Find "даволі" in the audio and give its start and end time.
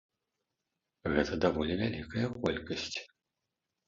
1.45-1.73